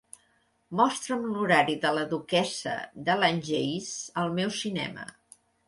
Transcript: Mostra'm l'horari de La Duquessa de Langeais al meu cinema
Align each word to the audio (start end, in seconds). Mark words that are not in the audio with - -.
Mostra'm 0.79 1.27
l'horari 1.33 1.75
de 1.83 1.91
La 1.99 2.07
Duquessa 2.15 2.75
de 3.11 3.19
Langeais 3.21 3.93
al 4.25 4.35
meu 4.41 4.53
cinema 4.65 5.09